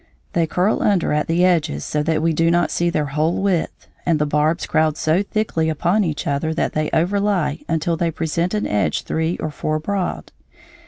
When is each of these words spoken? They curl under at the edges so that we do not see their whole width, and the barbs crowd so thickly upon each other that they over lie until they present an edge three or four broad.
They 0.33 0.47
curl 0.47 0.81
under 0.81 1.13
at 1.13 1.27
the 1.27 1.45
edges 1.45 1.85
so 1.85 2.01
that 2.01 2.23
we 2.23 2.33
do 2.33 2.49
not 2.49 2.71
see 2.71 2.89
their 2.89 3.05
whole 3.05 3.39
width, 3.39 3.85
and 4.03 4.17
the 4.17 4.25
barbs 4.25 4.65
crowd 4.65 4.97
so 4.97 5.21
thickly 5.21 5.69
upon 5.69 6.03
each 6.03 6.25
other 6.25 6.55
that 6.55 6.73
they 6.73 6.89
over 6.91 7.19
lie 7.19 7.59
until 7.69 7.95
they 7.97 8.09
present 8.09 8.55
an 8.55 8.65
edge 8.65 9.03
three 9.03 9.37
or 9.37 9.51
four 9.51 9.77
broad. 9.77 10.31